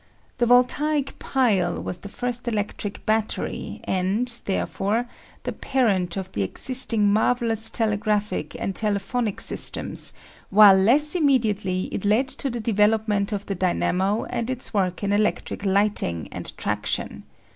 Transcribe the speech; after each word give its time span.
The 0.39 0.47
voltaic 0.47 1.19
pile 1.19 1.79
was 1.79 1.99
the 1.99 2.09
first 2.09 2.47
electric 2.47 3.05
battery, 3.05 3.81
and, 3.83 4.27
therefore, 4.45 5.05
the 5.43 5.51
parent 5.51 6.17
of 6.17 6.31
the 6.31 6.41
existing 6.41 7.13
marvellous 7.13 7.69
telegraphic 7.69 8.55
and 8.59 8.75
telephonic 8.75 9.39
systems, 9.39 10.11
while 10.49 10.73
less 10.75 11.13
immediately 11.13 11.83
it 11.91 12.03
led 12.03 12.27
to 12.29 12.49
the 12.49 12.59
development 12.59 13.31
of 13.31 13.45
the 13.45 13.53
dynamo 13.53 14.23
and 14.23 14.49
its 14.49 14.73
work 14.73 15.03
in 15.03 15.13
electric 15.13 15.65
lighting 15.65 16.27
and 16.31 16.57
traction. 16.57 17.21